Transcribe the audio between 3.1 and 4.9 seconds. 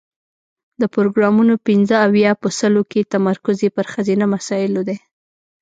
تمرکز یې پر ښځینه مسایلو